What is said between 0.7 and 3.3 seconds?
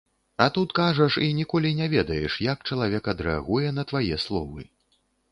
кажаш і ніколі не ведаеш, як чалавек